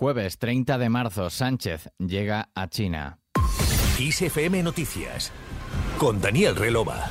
[0.00, 3.18] Jueves 30 de marzo, Sánchez llega a China.
[3.98, 5.30] ISFM Noticias
[5.98, 7.10] con Daniel Relova.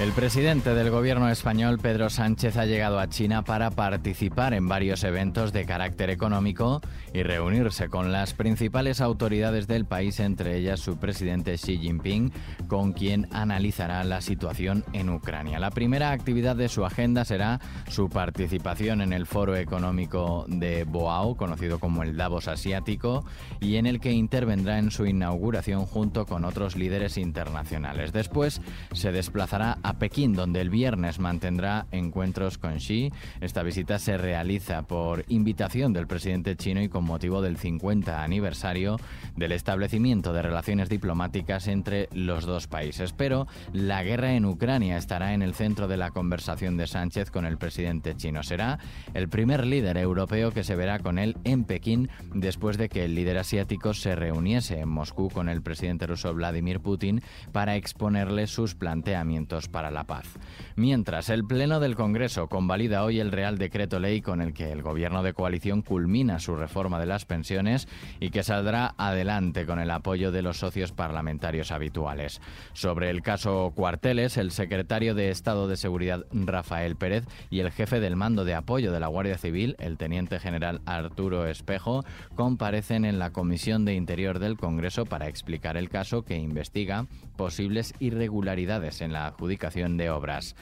[0.00, 5.02] El presidente del gobierno español, Pedro Sánchez, ha llegado a China para participar en varios
[5.02, 6.80] eventos de carácter económico
[7.12, 12.30] y reunirse con las principales autoridades del país, entre ellas su presidente Xi Jinping,
[12.68, 15.58] con quien analizará la situación en Ucrania.
[15.58, 21.36] La primera actividad de su agenda será su participación en el Foro Económico de Boao,
[21.36, 23.24] conocido como el Davos Asiático,
[23.58, 28.12] y en el que intervendrá en su inauguración junto con otros líderes internacionales.
[28.12, 28.60] Después
[28.92, 33.12] se desplazará a Pekín, donde el viernes mantendrá encuentros con Xi.
[33.40, 38.98] Esta visita se realiza por invitación del presidente chino y con motivo del 50 aniversario
[39.36, 43.12] del establecimiento de relaciones diplomáticas entre los dos países.
[43.12, 47.46] Pero la guerra en Ucrania estará en el centro de la conversación de Sánchez con
[47.46, 48.42] el presidente chino.
[48.42, 48.78] Será
[49.14, 53.14] el primer líder europeo que se verá con él en Pekín después de que el
[53.14, 57.22] líder asiático se reuniese en Moscú con el presidente ruso Vladimir Putin
[57.52, 60.26] para exponerle sus planteamientos para la paz.
[60.74, 64.82] Mientras, el Pleno del Congreso convalida hoy el Real Decreto Ley con el que el
[64.82, 67.86] Gobierno de coalición culmina su reforma de las pensiones
[68.18, 72.40] y que saldrá adelante con el apoyo de los socios parlamentarios habituales.
[72.72, 78.00] Sobre el caso Cuarteles, el secretario de Estado de Seguridad Rafael Pérez y el jefe
[78.00, 83.20] del mando de apoyo de la Guardia Civil, el teniente general Arturo Espejo, comparecen en
[83.20, 87.06] la Comisión de Interior del Congreso para explicar el caso que investiga
[87.36, 90.54] posibles irregularidades en la adjudicación de obras.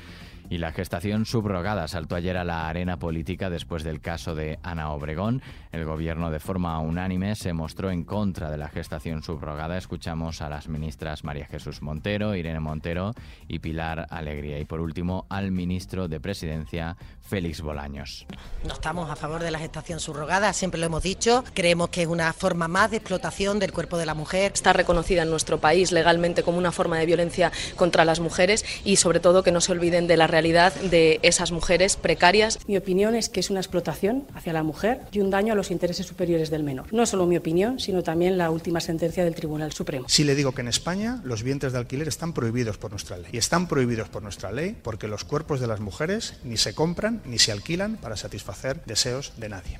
[0.48, 4.92] Y la gestación subrogada saltó ayer a la arena política después del caso de Ana
[4.92, 5.42] Obregón.
[5.72, 9.76] El gobierno de forma unánime se mostró en contra de la gestación subrogada.
[9.76, 13.12] Escuchamos a las ministras María Jesús Montero, Irene Montero
[13.48, 14.58] y Pilar Alegría.
[14.60, 18.26] Y por último al ministro de Presidencia, Félix Bolaños.
[18.64, 21.42] No estamos a favor de la gestación subrogada, siempre lo hemos dicho.
[21.54, 24.52] Creemos que es una forma más de explotación del cuerpo de la mujer.
[24.54, 28.96] Está reconocida en nuestro país legalmente como una forma de violencia contra las mujeres y
[28.96, 32.58] sobre todo que no se olviden de la realidad de esas mujeres precarias.
[32.66, 35.70] Mi opinión es que es una explotación hacia la mujer y un daño a los
[35.70, 36.92] intereses superiores del menor.
[36.92, 40.10] No es solo mi opinión, sino también la última sentencia del Tribunal Supremo.
[40.10, 43.30] Sí le digo que en España los vientres de alquiler están prohibidos por nuestra ley.
[43.32, 47.22] Y están prohibidos por nuestra ley porque los cuerpos de las mujeres ni se compran
[47.24, 49.78] ni se alquilan para satisfacer deseos de nadie.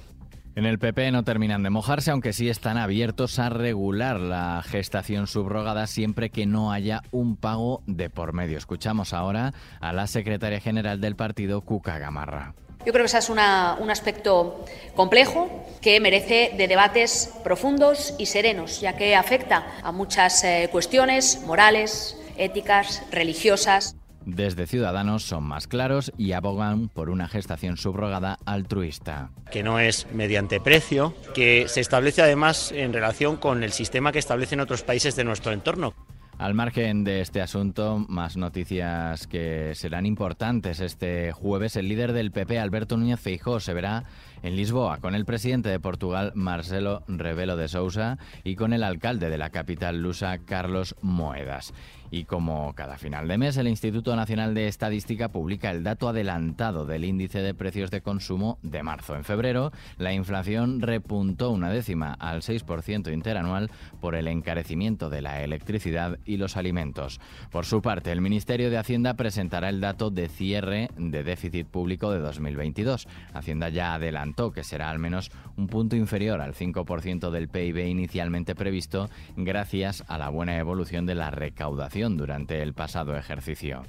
[0.56, 5.26] En el PP no terminan de mojarse, aunque sí están abiertos a regular la gestación
[5.26, 8.56] subrogada siempre que no haya un pago de por medio.
[8.56, 9.52] Escuchamos ahora
[9.82, 12.54] a la secretaria general del partido, Cuca Gamarra.
[12.86, 14.64] Yo creo que ese es un aspecto
[14.94, 15.50] complejo
[15.82, 22.16] que merece de debates profundos y serenos, ya que afecta a muchas eh, cuestiones morales,
[22.38, 23.94] éticas, religiosas.
[24.26, 29.30] Desde Ciudadanos son más claros y abogan por una gestación subrogada altruista.
[29.52, 34.18] Que no es mediante precio, que se establece además en relación con el sistema que
[34.18, 35.94] establecen otros países de nuestro entorno.
[36.38, 40.80] Al margen de este asunto, más noticias que serán importantes.
[40.80, 44.04] Este jueves, el líder del PP, Alberto Núñez Feijóo, se verá
[44.46, 49.28] en Lisboa con el presidente de Portugal, Marcelo Rebelo de Sousa, y con el alcalde
[49.28, 51.74] de la capital lusa, Carlos Moedas.
[52.10, 56.86] Y como cada final de mes, el Instituto Nacional de Estadística publica el dato adelantado
[56.86, 59.16] del índice de precios de consumo de marzo.
[59.16, 63.70] En febrero, la inflación repuntó una décima al 6% interanual
[64.00, 67.20] por el encarecimiento de la electricidad y los alimentos.
[67.50, 72.12] Por su parte, el Ministerio de Hacienda presentará el dato de cierre de déficit público
[72.12, 73.08] de 2022.
[73.34, 78.54] Hacienda ya adelantó que será al menos un punto inferior al 5% del PIB inicialmente
[78.54, 83.82] previsto gracias a la buena evolución de la recaudación durante el pasado ejercicio.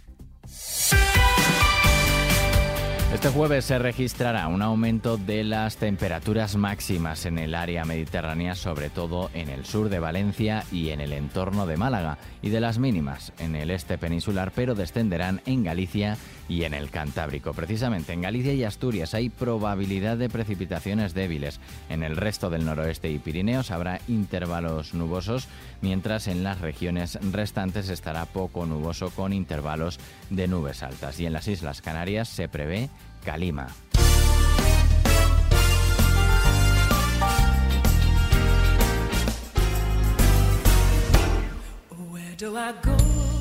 [3.17, 8.91] Este jueves se registrará un aumento de las temperaturas máximas en el área mediterránea, sobre
[8.91, 12.77] todo en el sur de Valencia y en el entorno de Málaga, y de las
[12.77, 16.15] mínimas en el este peninsular, pero descenderán en Galicia
[16.47, 17.53] y en el Cantábrico.
[17.53, 21.59] Precisamente en Galicia y Asturias hay probabilidad de precipitaciones débiles.
[21.89, 25.47] En el resto del noroeste y Pirineos habrá intervalos nubosos,
[25.81, 29.99] mientras en las regiones restantes estará poco nuboso con intervalos
[30.29, 31.19] de nubes altas.
[31.19, 32.89] Y en las Islas Canarias se prevé
[33.27, 33.67] Calima.
[42.09, 43.36] Where do I go?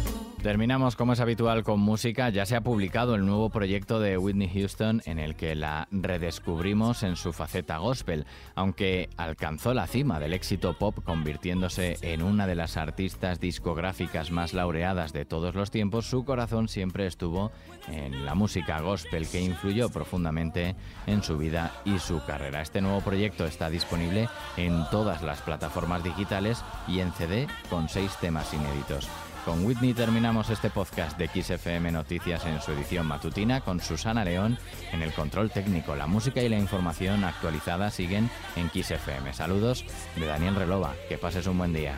[0.46, 2.28] Terminamos como es habitual con música.
[2.28, 7.02] Ya se ha publicado el nuevo proyecto de Whitney Houston en el que la redescubrimos
[7.02, 12.54] en su faceta gospel, aunque alcanzó la cima del éxito pop convirtiéndose en una de
[12.54, 17.50] las artistas discográficas más laureadas de todos los tiempos, su corazón siempre estuvo
[17.88, 20.76] en la música gospel que influyó profundamente
[21.08, 22.62] en su vida y su carrera.
[22.62, 28.16] Este nuevo proyecto está disponible en todas las plataformas digitales y en CD con seis
[28.20, 29.08] temas inéditos.
[29.46, 34.58] Con Whitney terminamos este podcast de XFM Noticias en su edición matutina con Susana León
[34.92, 35.94] en el control técnico.
[35.94, 39.32] La música y la información actualizada siguen en XFM.
[39.32, 39.84] Saludos
[40.16, 40.94] de Daniel Relova.
[41.08, 41.96] Que pases un buen día.